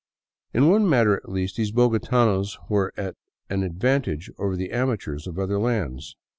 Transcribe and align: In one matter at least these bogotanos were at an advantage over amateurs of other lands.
In 0.51 0.67
one 0.67 0.89
matter 0.89 1.15
at 1.17 1.29
least 1.29 1.57
these 1.57 1.71
bogotanos 1.71 2.57
were 2.67 2.91
at 2.97 3.15
an 3.51 3.61
advantage 3.61 4.31
over 4.39 4.57
amateurs 4.59 5.27
of 5.27 5.37
other 5.37 5.59
lands. 5.59 6.15